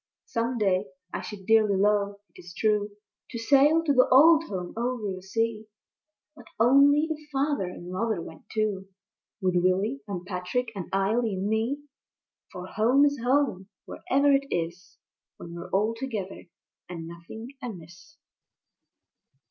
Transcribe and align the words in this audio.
Some 0.25 0.57
day 0.57 0.85
I 1.13 1.21
should 1.21 1.45
dearly 1.45 1.75
love, 1.75 2.15
it 2.33 2.41
is 2.43 2.55
true, 2.55 2.89
To 3.29 3.37
sail 3.37 3.83
to 3.83 3.93
the 3.93 4.07
old 4.11 4.45
Home 4.45 4.73
over 4.75 5.13
the 5.13 5.21
sea; 5.21 5.67
But 6.35 6.47
only 6.59 7.07
if 7.11 7.29
Father 7.29 7.65
and 7.65 7.91
Mother 7.91 8.19
went 8.19 8.49
too, 8.51 8.87
With 9.41 9.57
Willy 9.57 10.01
and 10.07 10.25
Patrick 10.25 10.71
and 10.75 10.89
Eily 10.91 11.35
and 11.35 11.47
me. 11.47 11.83
For 12.51 12.65
Home 12.65 13.05
is 13.05 13.19
Home 13.21 13.69
wherever 13.85 14.31
it 14.31 14.47
is, 14.49 14.97
When 15.37 15.53
we're 15.53 15.69
all 15.69 15.93
together 15.93 16.45
and 16.89 17.05
nothing 17.07 17.49
amiss. 17.61 18.17